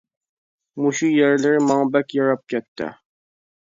مۇشۇ 0.85 1.11
يەرلىرى 1.11 1.61
ماڭا 1.67 1.85
بەك 1.97 2.17
ياراپ 2.21 2.43
كەتتى. 2.55 2.89